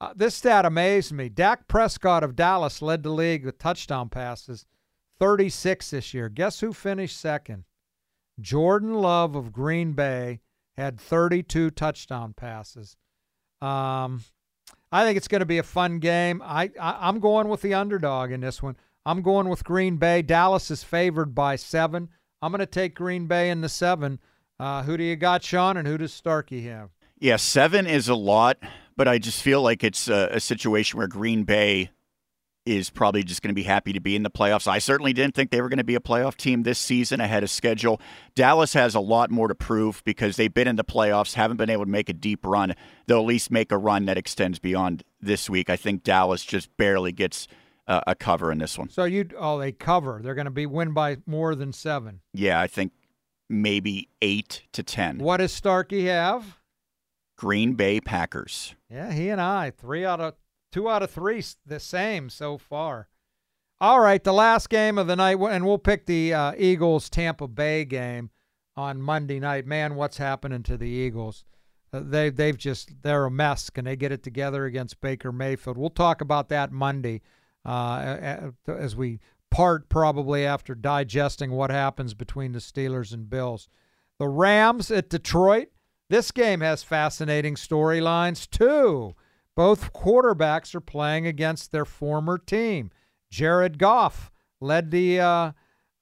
Uh, 0.00 0.12
this 0.14 0.34
stat 0.34 0.64
amazed 0.64 1.12
me. 1.12 1.28
Dak 1.28 1.68
Prescott 1.68 2.22
of 2.22 2.36
Dallas 2.36 2.82
led 2.82 3.02
the 3.02 3.10
league 3.10 3.44
with 3.44 3.58
touchdown 3.58 4.08
passes, 4.08 4.66
36 5.18 5.90
this 5.90 6.14
year. 6.14 6.28
Guess 6.28 6.60
who 6.60 6.72
finished 6.72 7.18
second? 7.18 7.64
Jordan 8.40 8.94
Love 8.94 9.34
of 9.34 9.52
Green 9.52 9.92
Bay 9.92 10.40
had 10.76 11.00
32 11.00 11.70
touchdown 11.70 12.34
passes. 12.34 12.96
Um, 13.62 14.22
I 14.92 15.04
think 15.04 15.16
it's 15.16 15.28
going 15.28 15.40
to 15.40 15.46
be 15.46 15.58
a 15.58 15.62
fun 15.62 15.98
game. 15.98 16.42
I, 16.44 16.70
I 16.80 17.08
I'm 17.08 17.20
going 17.20 17.48
with 17.48 17.62
the 17.62 17.74
underdog 17.74 18.30
in 18.30 18.40
this 18.40 18.62
one. 18.62 18.76
I'm 19.04 19.22
going 19.22 19.48
with 19.48 19.64
Green 19.64 19.96
Bay. 19.96 20.22
Dallas 20.22 20.70
is 20.70 20.82
favored 20.82 21.34
by 21.34 21.56
seven. 21.56 22.08
I'm 22.42 22.52
going 22.52 22.60
to 22.60 22.66
take 22.66 22.94
Green 22.94 23.26
Bay 23.26 23.50
in 23.50 23.60
the 23.60 23.68
seven. 23.68 24.18
Uh, 24.58 24.82
who 24.82 24.96
do 24.96 25.04
you 25.04 25.16
got, 25.16 25.42
Sean, 25.42 25.76
and 25.76 25.86
who 25.86 25.98
does 25.98 26.12
Starkey 26.12 26.62
have? 26.62 26.90
Yeah, 27.18 27.36
seven 27.36 27.86
is 27.86 28.08
a 28.08 28.14
lot, 28.14 28.58
but 28.96 29.08
I 29.08 29.18
just 29.18 29.42
feel 29.42 29.62
like 29.62 29.84
it's 29.84 30.08
a, 30.08 30.28
a 30.32 30.40
situation 30.40 30.98
where 30.98 31.08
Green 31.08 31.44
Bay 31.44 31.90
is 32.66 32.90
probably 32.90 33.22
just 33.22 33.40
going 33.40 33.50
to 33.50 33.54
be 33.54 33.62
happy 33.62 33.92
to 33.92 34.00
be 34.00 34.16
in 34.16 34.24
the 34.24 34.30
playoffs. 34.30 34.66
I 34.66 34.78
certainly 34.78 35.12
didn't 35.12 35.34
think 35.34 35.50
they 35.50 35.60
were 35.62 35.68
going 35.68 35.78
to 35.78 35.84
be 35.84 35.94
a 35.94 36.00
playoff 36.00 36.36
team 36.36 36.64
this 36.64 36.78
season 36.78 37.20
ahead 37.20 37.42
of 37.42 37.50
schedule. 37.50 38.00
Dallas 38.34 38.72
has 38.74 38.94
a 38.94 39.00
lot 39.00 39.30
more 39.30 39.48
to 39.48 39.54
prove 39.54 40.02
because 40.04 40.36
they've 40.36 40.52
been 40.52 40.68
in 40.68 40.76
the 40.76 40.84
playoffs, 40.84 41.34
haven't 41.34 41.56
been 41.56 41.70
able 41.70 41.84
to 41.84 41.90
make 41.90 42.08
a 42.08 42.12
deep 42.12 42.44
run. 42.44 42.74
They'll 43.06 43.20
at 43.20 43.26
least 43.26 43.50
make 43.50 43.70
a 43.70 43.78
run 43.78 44.06
that 44.06 44.18
extends 44.18 44.58
beyond 44.58 45.04
this 45.20 45.48
week. 45.48 45.70
I 45.70 45.76
think 45.76 46.02
Dallas 46.02 46.44
just 46.44 46.76
barely 46.76 47.12
gets 47.12 47.46
uh, 47.86 48.00
a 48.06 48.14
cover 48.14 48.50
in 48.50 48.58
this 48.58 48.76
one. 48.76 48.90
So 48.90 49.04
you 49.04 49.28
oh 49.38 49.58
they 49.58 49.72
cover. 49.72 50.20
They're 50.22 50.34
going 50.34 50.46
to 50.46 50.50
be 50.50 50.66
win 50.66 50.92
by 50.92 51.18
more 51.26 51.54
than 51.54 51.72
7. 51.72 52.20
Yeah, 52.32 52.60
I 52.60 52.66
think 52.66 52.92
maybe 53.48 54.08
8 54.20 54.64
to 54.72 54.82
10. 54.82 55.18
What 55.18 55.36
does 55.38 55.52
Starkey 55.52 56.06
have? 56.06 56.58
Green 57.38 57.74
Bay 57.74 58.00
Packers. 58.00 58.74
Yeah, 58.90 59.12
he 59.12 59.28
and 59.28 59.40
I, 59.40 59.70
3 59.70 60.04
out 60.04 60.20
of 60.20 60.34
Two 60.76 60.90
out 60.90 61.02
of 61.02 61.10
three 61.10 61.42
the 61.64 61.80
same 61.80 62.28
so 62.28 62.58
far. 62.58 63.08
All 63.80 63.98
right, 63.98 64.22
the 64.22 64.34
last 64.34 64.68
game 64.68 64.98
of 64.98 65.06
the 65.06 65.16
night, 65.16 65.38
and 65.40 65.64
we'll 65.64 65.78
pick 65.78 66.04
the 66.04 66.34
uh, 66.34 66.52
Eagles 66.58 67.08
Tampa 67.08 67.48
Bay 67.48 67.86
game 67.86 68.28
on 68.76 69.00
Monday 69.00 69.40
night. 69.40 69.64
Man, 69.64 69.94
what's 69.94 70.18
happening 70.18 70.62
to 70.64 70.76
the 70.76 70.86
Eagles? 70.86 71.46
Uh, 71.94 72.02
they 72.04 72.28
they've 72.28 72.58
just 72.58 72.90
they're 73.00 73.24
a 73.24 73.30
mess. 73.30 73.70
Can 73.70 73.86
they 73.86 73.96
get 73.96 74.12
it 74.12 74.22
together 74.22 74.66
against 74.66 75.00
Baker 75.00 75.32
Mayfield? 75.32 75.78
We'll 75.78 75.88
talk 75.88 76.20
about 76.20 76.50
that 76.50 76.70
Monday 76.70 77.22
uh, 77.64 78.50
as 78.68 78.94
we 78.94 79.18
part 79.50 79.88
probably 79.88 80.44
after 80.44 80.74
digesting 80.74 81.52
what 81.52 81.70
happens 81.70 82.12
between 82.12 82.52
the 82.52 82.58
Steelers 82.58 83.14
and 83.14 83.30
Bills. 83.30 83.66
The 84.18 84.28
Rams 84.28 84.90
at 84.90 85.08
Detroit. 85.08 85.68
This 86.10 86.30
game 86.32 86.60
has 86.60 86.82
fascinating 86.82 87.54
storylines 87.54 88.46
too. 88.46 89.14
Both 89.56 89.92
quarterbacks 89.92 90.74
are 90.74 90.80
playing 90.80 91.26
against 91.26 91.72
their 91.72 91.86
former 91.86 92.36
team. 92.36 92.90
Jared 93.30 93.78
Goff 93.78 94.30
led 94.60 94.90
the 94.90 95.18
uh, 95.18 95.52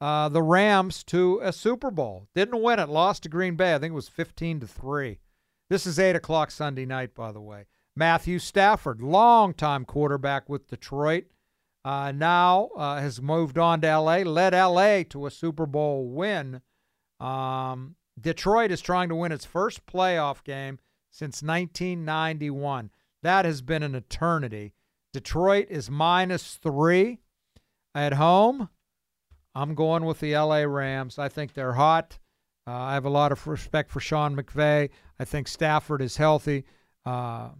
uh, 0.00 0.28
the 0.28 0.42
Rams 0.42 1.04
to 1.04 1.40
a 1.42 1.52
Super 1.52 1.90
Bowl. 1.90 2.28
Didn't 2.34 2.62
win 2.62 2.80
it. 2.80 2.88
Lost 2.88 3.23
to 3.23 3.28
Green 3.28 3.54
Bay. 3.54 3.75
I 3.75 3.78
think 3.78 3.92
it 3.92 3.94
was 3.94 4.08
15 4.08 4.61
to 4.61 4.66
three. 4.66 5.20
This 5.70 5.87
is 5.87 5.99
eight 5.99 6.16
o'clock 6.16 6.50
Sunday 6.50 6.84
night, 6.84 7.14
by 7.14 7.32
the 7.32 7.40
way. 7.40 7.66
Matthew 7.96 8.40
Stafford, 8.40 9.00
longtime 9.00 9.84
quarterback 9.84 10.49
with 10.49 10.66
Detroit, 10.66 11.26
uh, 11.84 12.12
now 12.12 12.70
uh, 12.76 13.00
has 13.00 13.23
moved 13.23 13.56
on 13.56 13.80
to 13.82 13.87
L.A. 13.87 14.25
Led 14.25 14.52
L.A. 14.52 15.04
to 15.04 15.26
a 15.26 15.30
Super 15.30 15.64
Bowl 15.64 16.08
win. 16.08 16.61
Um, 17.20 17.94
Detroit 18.20 18.73
is 18.73 18.80
trying 18.80 19.08
to 19.11 19.14
win 19.14 19.32
its 19.32 19.44
first 19.44 19.87
playoff 19.87 20.42
game 20.42 20.80
since 21.11 21.42
1991. 21.42 22.90
That 23.25 23.47
has 23.47 23.62
been 23.62 23.83
an 23.83 23.95
eternity. 23.95 24.75
Detroit 25.14 25.69
is 25.71 25.90
minus 25.90 26.57
three 26.62 27.21
at 27.95 28.12
home. 28.12 28.69
I'm 29.54 29.75
going 29.75 30.04
with 30.04 30.21
the 30.21 30.37
LA 30.37 30.64
Rams. 30.64 31.19
I 31.19 31.31
think 31.31 31.54
they're 31.54 31.73
hot. 31.73 32.19
Uh, 32.66 32.73
I 32.73 32.95
have 32.95 33.07
a 33.07 33.11
lot 33.11 33.33
of 33.33 33.47
respect 33.47 33.90
for 33.90 34.00
Sean 34.00 34.37
McVay. 34.37 34.90
I 35.19 35.25
think 35.25 35.49
Stafford 35.49 36.02
is 36.02 36.19
healthy. 36.19 36.64
Uh, 37.07 37.50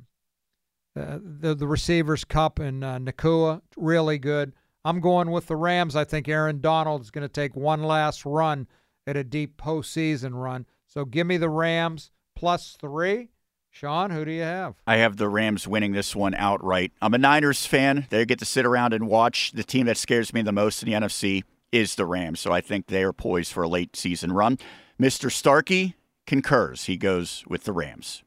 the 0.95 1.57
the 1.59 1.67
receivers 1.67 2.25
Kupp 2.25 2.59
and 2.59 2.85
uh, 2.85 2.99
Nacua 2.99 3.63
really 3.77 4.19
good. 4.19 4.53
I'm 4.85 5.01
going 5.01 5.31
with 5.31 5.47
the 5.47 5.57
Rams. 5.57 5.97
I 5.97 6.05
think 6.05 6.29
Aaron 6.29 6.61
Donald 6.61 7.01
is 7.01 7.11
going 7.11 7.27
to 7.27 7.29
take 7.29 7.57
one 7.57 7.83
last 7.83 8.27
run 8.27 8.69
at 9.07 9.17
a 9.17 9.25
deep 9.25 9.57
postseason 9.57 10.35
run. 10.35 10.67
So 10.87 11.07
give 11.07 11.27
me 11.27 11.39
the 11.39 11.49
Rams 11.49 12.11
plus 12.37 12.77
three. 12.79 13.31
Sean, 13.75 14.11
who 14.11 14.25
do 14.25 14.31
you 14.31 14.43
have? 14.43 14.77
I 14.87 14.99
have 14.99 15.17
the 15.17 15.29
Rams 15.29 15.67
winning 15.67 15.91
this 15.91 16.15
one 16.15 16.33
outright. 16.37 16.93
I'm 17.03 17.13
a 17.13 17.19
Niners 17.19 17.67
fan. 17.67 18.07
They 18.09 18.25
get 18.25 18.39
to 18.39 18.45
sit 18.45 18.65
around 18.65 18.93
and 18.93 19.09
watch. 19.09 19.51
The 19.51 19.65
team 19.65 19.87
that 19.87 19.97
scares 19.97 20.33
me 20.33 20.43
the 20.43 20.53
most 20.53 20.81
in 20.81 20.89
the 20.89 20.95
NFC 20.95 21.43
is 21.73 21.97
the 21.97 22.07
Rams, 22.07 22.39
so 22.39 22.53
I 22.53 22.61
think 22.61 22.87
they 22.87 23.03
are 23.03 23.13
poised 23.13 23.53
for 23.53 23.65
a 23.65 23.69
late 23.69 23.97
season 23.97 24.31
run. 24.31 24.59
Mr. 25.03 25.29
Starkey 25.29 25.97
concurs. 26.25 26.85
He 26.85 26.97
goes 26.97 27.43
with 27.49 27.65
the 27.65 27.73
Rams. 27.73 28.23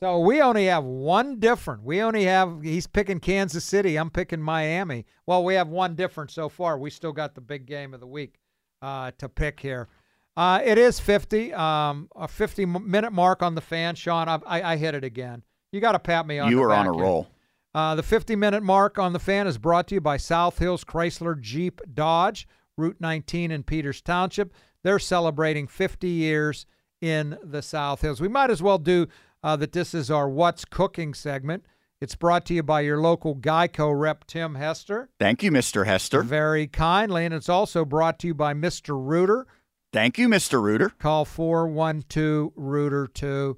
So 0.00 0.18
we 0.18 0.42
only 0.42 0.66
have 0.66 0.82
one 0.82 1.38
different. 1.38 1.84
We 1.84 2.02
only 2.02 2.24
have 2.24 2.62
he's 2.64 2.88
picking 2.88 3.20
Kansas 3.20 3.64
City. 3.64 3.96
I'm 3.96 4.10
picking 4.10 4.42
Miami. 4.42 5.06
Well, 5.24 5.44
we 5.44 5.54
have 5.54 5.68
one 5.68 5.94
different 5.94 6.32
so 6.32 6.48
far. 6.48 6.78
We 6.78 6.90
still 6.90 7.12
got 7.12 7.36
the 7.36 7.40
big 7.40 7.64
game 7.64 7.94
of 7.94 8.00
the 8.00 8.08
week 8.08 8.40
uh, 8.82 9.12
to 9.18 9.28
pick 9.28 9.60
here. 9.60 9.88
Uh, 10.36 10.60
it 10.64 10.78
is 10.78 10.98
50, 10.98 11.52
um, 11.54 12.08
a 12.16 12.26
50 12.26 12.66
minute 12.66 13.12
mark 13.12 13.42
on 13.42 13.54
the 13.54 13.60
fan. 13.60 13.94
Sean, 13.94 14.28
I, 14.28 14.40
I, 14.46 14.72
I 14.72 14.76
hit 14.76 14.94
it 14.94 15.04
again. 15.04 15.42
You 15.72 15.80
got 15.80 15.92
to 15.92 15.98
pat 15.98 16.26
me 16.26 16.38
on 16.38 16.48
the 16.48 16.50
You 16.50 16.60
were 16.60 16.72
on 16.72 16.86
a 16.86 16.92
here. 16.92 17.02
roll. 17.02 17.28
Uh, 17.74 17.94
the 17.96 18.02
50 18.02 18.36
minute 18.36 18.62
mark 18.62 18.98
on 18.98 19.12
the 19.12 19.18
fan 19.18 19.46
is 19.46 19.58
brought 19.58 19.88
to 19.88 19.96
you 19.96 20.00
by 20.00 20.16
South 20.16 20.58
Hills 20.58 20.84
Chrysler 20.84 21.40
Jeep 21.40 21.80
Dodge, 21.92 22.46
Route 22.76 22.96
19 23.00 23.50
in 23.50 23.62
Peters 23.64 24.00
Township. 24.00 24.52
They're 24.82 24.98
celebrating 24.98 25.66
50 25.66 26.08
years 26.08 26.66
in 27.00 27.36
the 27.42 27.62
South 27.62 28.00
Hills. 28.02 28.20
We 28.20 28.28
might 28.28 28.50
as 28.50 28.62
well 28.62 28.78
do 28.78 29.06
uh, 29.42 29.56
that. 29.56 29.72
This 29.72 29.94
is 29.94 30.10
our 30.10 30.28
What's 30.28 30.64
Cooking 30.64 31.14
segment. 31.14 31.64
It's 32.00 32.14
brought 32.16 32.44
to 32.46 32.54
you 32.54 32.62
by 32.62 32.82
your 32.82 33.00
local 33.00 33.34
Geico 33.34 33.98
rep, 33.98 34.24
Tim 34.26 34.56
Hester. 34.56 35.08
Thank 35.18 35.42
you, 35.42 35.50
Mr. 35.50 35.86
Hester. 35.86 36.22
Very 36.22 36.66
kindly. 36.66 37.24
And 37.24 37.32
it's 37.32 37.48
also 37.48 37.84
brought 37.84 38.18
to 38.20 38.26
you 38.26 38.34
by 38.34 38.52
Mr. 38.52 38.90
Rooter. 38.90 39.46
Thank 39.94 40.18
you, 40.18 40.28
Mr. 40.28 40.60
Rooter. 40.60 40.90
Call 40.98 41.24
412 41.24 42.50
Rooter 42.56 43.06
2. 43.06 43.56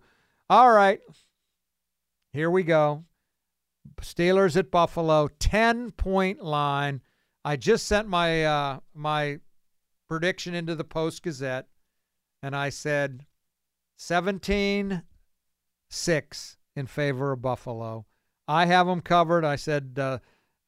All 0.50 0.70
right. 0.70 1.00
Here 2.30 2.50
we 2.50 2.62
go. 2.62 3.04
Steelers 4.02 4.54
at 4.54 4.70
Buffalo, 4.70 5.28
10 5.38 5.92
point 5.92 6.42
line. 6.42 7.00
I 7.42 7.56
just 7.56 7.86
sent 7.86 8.06
my 8.06 8.44
uh, 8.44 8.80
my 8.94 9.38
prediction 10.08 10.54
into 10.54 10.74
the 10.74 10.84
Post 10.84 11.22
Gazette 11.22 11.68
and 12.42 12.54
I 12.54 12.68
said 12.68 13.24
17 13.96 15.04
6 15.88 16.56
in 16.76 16.86
favor 16.86 17.32
of 17.32 17.40
Buffalo. 17.40 18.04
I 18.46 18.66
have 18.66 18.86
them 18.86 19.00
covered. 19.00 19.46
I 19.46 19.56
said 19.56 19.94
uh, 19.98 20.18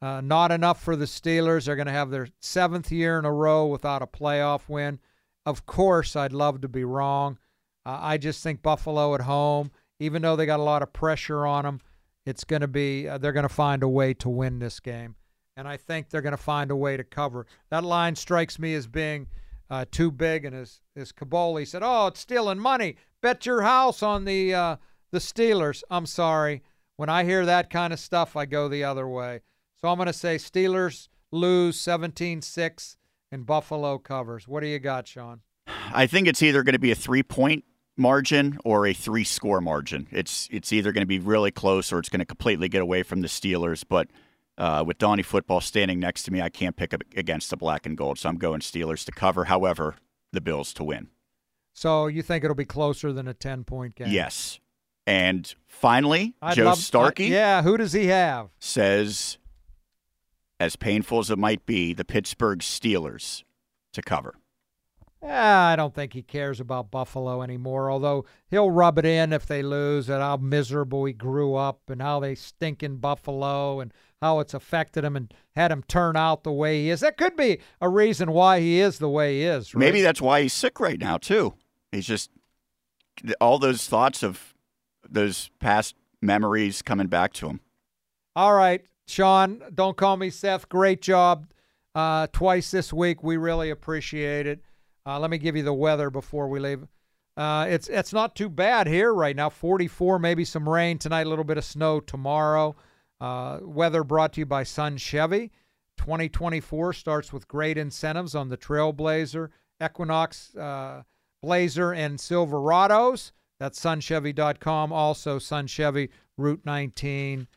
uh, 0.00 0.22
not 0.22 0.50
enough 0.50 0.82
for 0.82 0.96
the 0.96 1.04
Steelers. 1.04 1.66
They're 1.66 1.76
going 1.76 1.88
to 1.88 1.92
have 1.92 2.08
their 2.08 2.28
seventh 2.40 2.90
year 2.90 3.18
in 3.18 3.26
a 3.26 3.32
row 3.32 3.66
without 3.66 4.00
a 4.00 4.06
playoff 4.06 4.70
win. 4.70 4.98
Of 5.47 5.66
course, 5.66 6.16
I'd 6.16 6.33
love 6.33 6.61
to 6.61 6.68
be 6.68 6.85
wrong. 6.85 7.38
Uh, 7.87 7.99
I 8.00 8.18
just 8.18 8.42
think 8.42 8.62
Buffalo 8.62 9.14
at 9.14 9.23
home, 9.23 9.71
even 9.99 10.23
though 10.23 10.37
they 10.37 10.47
got 10.47 10.61
a 10.61 10.62
lot 10.62 10.83
of 10.83 10.92
pressure 10.92 11.47
on 11.47 11.64
them, 11.64 11.80
it's 12.26 12.45
going 12.45 12.61
to 12.61 12.68
be 12.68 13.09
uh, 13.09 13.16
they're 13.18 13.33
going 13.33 13.49
to 13.49 13.49
find 13.49 13.83
a 13.83 13.88
way 13.88 14.12
to 14.14 14.28
win 14.28 14.59
this 14.59 14.80
game. 14.80 15.16
and 15.57 15.66
I 15.66 15.76
think 15.76 16.09
they're 16.09 16.23
going 16.23 16.37
to 16.37 16.37
find 16.37 16.71
a 16.71 16.76
way 16.76 16.97
to 16.97 17.02
cover. 17.02 17.47
That 17.71 17.83
line 17.83 18.14
strikes 18.14 18.59
me 18.61 18.75
as 18.75 18.87
being 18.87 19.26
uh, 19.71 19.87
too 19.90 20.11
big, 20.11 20.45
and 20.45 20.54
as 20.54 20.80
as 20.97 21.12
Kaboly 21.12 21.66
said, 21.66 21.83
"Oh, 21.85 22.07
it's 22.07 22.21
stealing 22.21 22.59
money. 22.59 22.97
Bet 23.21 23.45
your 23.45 23.62
house 23.62 24.02
on 24.02 24.25
the 24.25 24.54
uh, 24.54 24.76
the 25.11 25.18
Steelers." 25.18 25.83
I'm 25.90 26.07
sorry. 26.07 26.62
When 26.97 27.09
I 27.09 27.25
hear 27.25 27.47
that 27.47 27.71
kind 27.71 27.92
of 27.92 28.00
stuff, 28.00 28.37
I 28.37 28.45
go 28.45 28.68
the 28.68 28.85
other 28.85 29.07
way. 29.09 29.40
So 29.80 29.88
I'm 29.88 29.97
going 29.97 30.07
to 30.07 30.12
say 30.12 30.37
Steelers 30.37 31.09
lose 31.30 31.78
17-6 31.78 32.97
and 33.30 33.44
Buffalo 33.47 33.99
covers. 33.99 34.47
What 34.49 34.61
do 34.61 34.66
you 34.68 34.78
got, 34.78 35.06
Sean? 35.06 35.40
I 35.92 36.06
think 36.06 36.28
it's 36.28 36.42
either 36.42 36.62
going 36.62 36.75
to 36.75 36.78
be 36.78 36.90
a 36.90 36.94
three 36.97 37.23
point 37.23 37.64
margin 37.97 38.58
or 38.64 38.87
a 38.87 38.92
three 38.92 39.25
score 39.25 39.61
margin. 39.61 40.06
It's 40.11 40.49
it's 40.50 40.73
either 40.73 40.92
going 40.92 41.02
to 41.02 41.06
be 41.06 41.18
really 41.18 41.50
close 41.50 41.92
or 41.92 41.99
it's 41.99 42.08
going 42.08 42.20
to 42.20 42.26
completely 42.26 42.68
get 42.68 42.82
away 42.82 43.02
from 43.02 43.20
the 43.23 43.28
Steelers. 43.28 43.85
But 43.88 44.08
uh, 44.56 44.85
with 44.87 44.99
Donnie 44.99 45.23
Football 45.23 45.61
standing 45.61 46.00
next 46.00 46.25
to 46.25 46.32
me, 46.32 46.40
I 46.42 46.49
can't 46.49 46.76
pick 46.76 46.92
up 46.94 47.02
against 47.16 47.50
the 47.50 47.56
black 47.56 47.87
and 47.87 47.97
gold, 47.97 48.18
so 48.18 48.28
I'm 48.28 48.38
going 48.38 48.61
Steelers 48.61 49.04
to 49.04 49.12
cover. 49.12 49.44
However, 49.44 49.97
the 50.32 50.40
Bills 50.40 50.73
to 50.75 50.85
win. 50.85 51.08
So 51.75 52.06
you 52.08 52.23
think 52.23 52.44
it'll 52.44 52.56
be 52.56 52.64
closer 52.64 53.12
than 53.12 53.28
a 53.28 53.35
ten 53.35 53.64
point 53.64 53.94
game? 53.94 54.08
Yes. 54.08 54.58
And 55.06 55.54
finally, 55.66 56.35
I'd 56.42 56.56
Joe 56.56 56.64
love- 56.66 56.78
Starkey 56.78 57.26
uh, 57.28 57.38
yeah, 57.38 57.62
who 57.62 57.78
does 57.78 57.92
he 57.94 58.06
have? 58.08 58.50
says, 58.58 59.38
as 60.61 60.77
painful 60.77 61.21
as 61.21 61.31
it 61.31 61.38
might 61.38 61.65
be, 61.67 61.93
the 61.95 62.05
Pittsburgh 62.05 62.61
Steelers 62.61 63.45
to 63.93 64.03
cover. 64.03 64.35
Yeah, 65.23 65.67
I 65.67 65.75
don't 65.75 65.95
think 65.95 66.12
he 66.12 66.23
cares 66.23 66.61
about 66.61 66.93
Buffalo 66.93 67.43
anymore, 67.43 67.91
although 67.91 68.25
he'll 68.49 68.71
rub 68.71 68.99
it 68.99 69.05
in 69.05 69.33
if 69.33 69.47
they 69.47 69.65
lose 69.65 70.09
and 70.09 70.23
how 70.23 70.37
miserable 70.37 71.05
he 71.07 71.12
grew 71.12 71.57
up 71.57 71.81
and 71.91 72.00
how 72.00 72.21
they 72.21 72.37
stink 72.37 72.85
in 72.85 72.99
Buffalo 72.99 73.81
and 73.81 73.93
how 74.23 74.38
it's 74.38 74.55
affected 74.55 75.05
him 75.05 75.17
and 75.17 75.35
had 75.57 75.73
him 75.73 75.83
turn 75.88 76.17
out 76.17 76.45
the 76.45 76.53
way 76.53 76.83
he 76.83 76.91
is. 76.91 77.00
That 77.00 77.17
could 77.17 77.37
be 77.37 77.59
a 77.81 77.88
reason 77.88 78.31
why 78.31 78.61
he 78.61 78.81
is 78.81 78.99
the 78.99 79.09
way 79.09 79.38
he 79.38 79.45
is. 79.45 79.75
Right? 79.75 79.81
Maybe 79.81 80.03
that's 80.03 80.21
why 80.21 80.43
he's 80.43 80.53
sick 80.53 80.79
right 80.79 81.00
now 81.00 81.19
too. 81.19 81.55
He's 81.91 82.07
just 82.07 82.31
all 83.41 83.59
those 83.59 83.88
thoughts 83.88 84.23
of 84.23 84.55
those 85.09 85.50
past 85.59 85.97
memories 86.23 86.81
coming 86.81 87.09
back 87.09 87.33
to 87.35 87.49
him. 87.49 87.61
All 88.37 88.55
right, 88.55 88.85
Sean, 89.09 89.62
don't 89.75 89.97
call 89.97 90.17
me 90.17 90.31
Seth. 90.31 90.69
Great 90.69 91.00
job 91.00 91.49
uh, 91.95 92.27
twice 92.33 92.71
this 92.71 92.93
week. 92.93 93.23
We 93.23 93.37
really 93.37 93.71
appreciate 93.71 94.47
it. 94.47 94.61
Uh, 95.07 95.19
let 95.19 95.31
me 95.31 95.38
give 95.38 95.57
you 95.57 95.62
the 95.62 95.73
weather 95.73 96.11
before 96.11 96.49
we 96.49 96.61
leave. 96.61 96.87
Uh, 97.37 97.67
it's 97.69 97.88
it's 97.88 98.12
not 98.12 98.35
too 98.35 98.49
bad 98.49 98.87
here 98.87 99.15
right 99.15 99.37
now. 99.37 99.49
44, 99.49 100.19
maybe 100.19 100.45
some 100.45 100.69
rain 100.69 100.99
tonight, 100.99 101.27
a 101.27 101.31
little 101.31 101.45
bit 101.45 101.57
of 101.57 101.65
snow 101.65 102.00
tomorrow. 102.00 102.77
Uh, 103.21 103.61
weather 103.62 104.05
brought 104.05 104.35
to 104.35 104.41
you 104.41 104.47
by 104.47 104.62
Sun 104.62 104.99
Chevy. 104.99 105.53
2024 105.97 106.93
starts 106.93 107.33
with 107.33 107.49
great 107.49 107.79
incentives 107.79 108.35
on 108.35 108.49
the 108.49 108.57
Trailblazer, 108.57 109.49
Equinox, 109.83 110.55
uh, 110.57 111.03
Blazer, 111.43 111.93
and 111.93 112.19
Silverados. 112.19 113.33
That's 113.59 113.81
sunchevy.com. 113.81 114.93
Also, 114.93 115.38
Sun 115.38 115.67
Chevy, 115.67 116.11
Route 116.37 116.61
19 116.65 117.49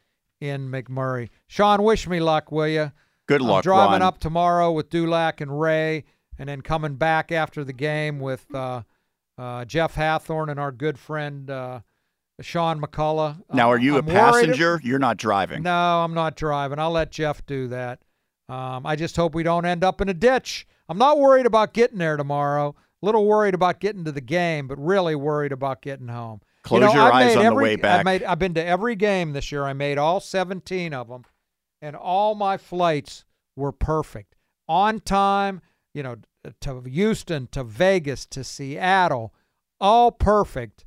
in 0.42 0.70
McMurray. 0.70 1.30
Sean, 1.48 1.84
wish 1.84 2.08
me 2.08 2.20
luck, 2.20 2.52
will 2.52 2.68
you? 2.68 2.92
Good 3.28 3.42
luck. 3.42 3.58
I'm 3.60 3.62
driving 3.62 3.92
Ron. 3.94 4.02
up 4.02 4.20
tomorrow 4.20 4.72
with 4.72 4.90
Dulac 4.90 5.40
and 5.40 5.62
Ray, 5.62 6.04
and 6.38 6.50
then 6.50 6.62
coming 6.62 6.96
back 6.96 7.32
after 7.32 7.64
the 7.64 7.72
game 7.74 8.20
with 8.20 8.46
uh, 8.54 8.82
uh, 9.38 9.64
Jeff 9.66 9.96
Hathhorn 9.96 10.50
and 10.50 10.60
our 10.60 10.72
good 10.72 11.00
friend 11.00 11.50
uh, 11.50 11.80
Sean 12.42 12.82
McCullough. 12.82 13.42
Now, 13.54 13.70
Uh, 13.70 13.74
are 13.74 13.80
you 13.80 13.96
a 13.96 14.00
I'm 14.00 14.06
worried- 14.08 14.16
passenger? 14.16 14.82
You're 14.84 15.00
not 15.00 15.18
driving. 15.18 15.64
No, 15.64 15.72
I'm 16.04 16.14
not 16.14 16.36
driving. 16.36 16.80
I'll 16.80 16.92
let 16.92 17.12
Jeff 17.12 17.46
do 17.46 17.68
that. 17.70 18.02
Um, 18.50 18.86
I 18.86 18.96
just 18.98 19.16
hope 19.16 19.34
we 19.36 19.44
don't 19.44 19.66
end 19.66 19.84
up 19.84 20.02
in 20.02 20.10
a 20.10 20.14
ditch. 20.14 20.68
I'm 20.90 20.98
not 20.98 21.20
worried 21.20 21.46
about 21.46 21.74
getting 21.74 22.00
there 22.00 22.18
tomorrow. 22.18 22.76
A 23.02 23.06
little 23.06 23.26
worried 23.26 23.54
about 23.54 23.80
getting 23.80 24.04
to 24.04 24.12
the 24.12 24.20
game, 24.22 24.68
but 24.68 24.78
really 24.78 25.16
worried 25.16 25.52
about 25.54 25.82
getting 25.82 26.10
home. 26.10 26.42
Close 26.64 26.82
You 26.82 26.88
know, 26.88 26.94
your 26.94 27.04
I've 27.04 27.14
eyes 27.14 27.36
on 27.36 27.42
the 27.44 27.46
every- 27.48 27.64
way 27.64 27.76
back. 27.76 28.00
I've, 28.00 28.06
made, 28.06 28.24
I've 28.24 28.40
been 28.40 28.54
to 28.54 28.64
every 28.66 28.96
game 28.96 29.34
this 29.34 29.52
year. 29.52 29.66
I 29.66 29.74
made 29.74 29.98
all 29.98 30.20
17 30.20 30.94
of 30.94 31.08
them, 31.08 31.24
and 31.82 31.96
all 31.96 32.36
my 32.36 32.58
flights 32.58 33.26
were 33.56 33.72
perfect. 33.72 34.36
On 34.68 35.00
time, 35.00 35.62
you 35.94 36.04
know, 36.04 36.18
to 36.62 36.82
Houston, 36.82 37.48
to 37.52 37.64
Vegas, 37.64 38.26
to 38.28 38.44
Seattle, 38.44 39.34
all 39.80 40.12
perfect. 40.12 40.86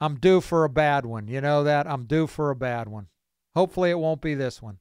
I'm 0.00 0.14
due 0.16 0.40
for 0.40 0.64
a 0.64 0.70
bad 0.70 1.04
one. 1.04 1.28
You 1.28 1.40
know 1.42 1.62
that? 1.64 1.86
I'm 1.86 2.04
due 2.04 2.26
for 2.26 2.50
a 2.50 2.56
bad 2.56 2.88
one. 2.88 3.08
Hopefully, 3.54 3.90
it 3.90 3.98
won't 3.98 4.22
be 4.22 4.34
this 4.34 4.62
one. 4.62 4.78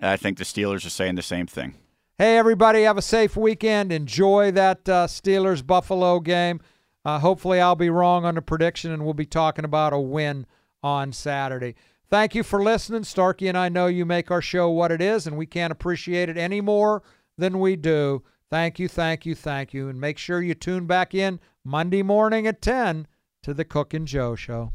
I 0.00 0.16
think 0.16 0.38
the 0.38 0.44
Steelers 0.44 0.86
are 0.86 0.90
saying 0.90 1.16
the 1.16 1.22
same 1.22 1.46
thing. 1.46 1.74
Hey, 2.16 2.36
everybody, 2.38 2.82
have 2.82 2.96
a 2.98 3.02
safe 3.02 3.36
weekend. 3.36 3.92
Enjoy 3.92 4.50
that 4.52 4.88
uh, 4.88 5.06
Steelers 5.06 5.66
Buffalo 5.66 6.20
game. 6.20 6.60
Uh, 7.04 7.18
hopefully, 7.18 7.60
I'll 7.60 7.76
be 7.76 7.90
wrong 7.90 8.24
on 8.24 8.34
the 8.34 8.42
prediction, 8.42 8.92
and 8.92 9.04
we'll 9.04 9.14
be 9.14 9.26
talking 9.26 9.64
about 9.64 9.92
a 9.92 9.98
win 9.98 10.46
on 10.82 11.12
Saturday. 11.12 11.74
Thank 12.08 12.34
you 12.34 12.42
for 12.42 12.62
listening. 12.62 13.04
Starkey 13.04 13.48
and 13.48 13.56
I 13.56 13.68
know 13.68 13.86
you 13.86 14.04
make 14.04 14.30
our 14.30 14.42
show 14.42 14.68
what 14.70 14.90
it 14.92 15.00
is, 15.00 15.26
and 15.26 15.36
we 15.36 15.46
can't 15.46 15.72
appreciate 15.72 16.28
it 16.28 16.36
any 16.36 16.60
more 16.60 17.02
than 17.38 17.60
we 17.60 17.76
do. 17.76 18.22
Thank 18.50 18.78
you, 18.80 18.88
thank 18.88 19.24
you, 19.24 19.34
thank 19.34 19.72
you. 19.72 19.88
And 19.88 20.00
make 20.00 20.18
sure 20.18 20.42
you 20.42 20.54
tune 20.54 20.86
back 20.86 21.14
in 21.14 21.38
Monday 21.64 22.02
morning 22.02 22.46
at 22.48 22.60
10 22.60 23.06
to 23.44 23.54
the 23.54 23.64
Cook 23.64 23.94
and 23.94 24.06
Joe 24.06 24.34
Show. 24.34 24.72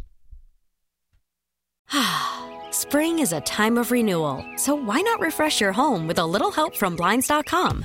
Spring 2.72 3.20
is 3.20 3.34
a 3.34 3.42
time 3.42 3.78
of 3.78 3.92
renewal, 3.92 4.46
so 4.56 4.74
why 4.74 5.02
not 5.02 5.20
refresh 5.20 5.60
your 5.60 5.74
home 5.74 6.08
with 6.08 6.20
a 6.20 6.26
little 6.26 6.52
help 6.52 6.76
from 6.76 6.96
Blinds.com? 6.96 7.84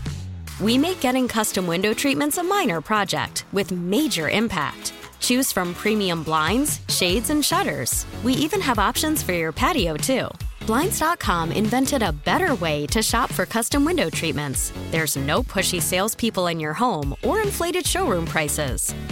We 0.60 0.76
make 0.76 1.00
getting 1.00 1.26
custom 1.26 1.66
window 1.66 1.94
treatments 1.94 2.36
a 2.36 2.42
minor 2.42 2.82
project 2.82 3.46
with 3.52 3.72
major 3.72 4.28
impact. 4.28 4.92
Choose 5.18 5.50
from 5.50 5.72
premium 5.72 6.22
blinds, 6.22 6.80
shades, 6.88 7.30
and 7.30 7.42
shutters. 7.42 8.04
We 8.22 8.34
even 8.34 8.60
have 8.60 8.78
options 8.78 9.22
for 9.22 9.32
your 9.32 9.52
patio, 9.52 9.96
too. 9.96 10.28
Blinds.com 10.66 11.50
invented 11.50 12.02
a 12.02 12.12
better 12.12 12.54
way 12.56 12.86
to 12.88 13.02
shop 13.02 13.32
for 13.32 13.46
custom 13.46 13.86
window 13.86 14.10
treatments. 14.10 14.72
There's 14.90 15.16
no 15.16 15.42
pushy 15.42 15.80
salespeople 15.80 16.48
in 16.48 16.60
your 16.60 16.74
home 16.74 17.14
or 17.24 17.40
inflated 17.40 17.86
showroom 17.86 18.26
prices. 18.26 18.94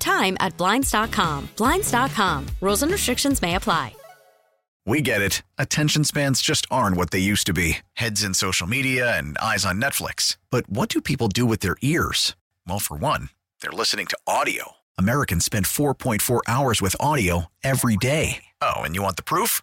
time 0.00 0.36
at 0.40 0.56
Blinds.com. 0.56 1.48
Blinds.com. 1.56 2.46
Rules 2.60 2.82
and 2.82 2.92
restrictions 2.92 3.40
may 3.40 3.54
apply. 3.54 3.94
We 4.86 5.02
get 5.02 5.20
it. 5.20 5.42
Attention 5.58 6.04
spans 6.04 6.40
just 6.40 6.66
aren't 6.70 6.96
what 6.96 7.10
they 7.10 7.18
used 7.18 7.46
to 7.46 7.52
be 7.52 7.78
heads 7.94 8.24
in 8.24 8.34
social 8.34 8.66
media 8.66 9.16
and 9.16 9.36
eyes 9.38 9.64
on 9.64 9.80
Netflix. 9.80 10.36
But 10.50 10.68
what 10.68 10.88
do 10.88 11.00
people 11.00 11.28
do 11.28 11.46
with 11.46 11.60
their 11.60 11.76
ears? 11.82 12.34
Well, 12.66 12.80
for 12.80 12.96
one, 12.96 13.28
they're 13.60 13.70
listening 13.70 14.06
to 14.06 14.18
audio. 14.26 14.72
Americans 14.98 15.44
spend 15.44 15.66
4.4 15.66 16.40
hours 16.48 16.82
with 16.82 16.96
audio 16.98 17.46
every 17.62 17.96
day. 17.96 18.44
Oh, 18.60 18.80
and 18.82 18.96
you 18.96 19.02
want 19.02 19.16
the 19.16 19.22
proof? 19.22 19.62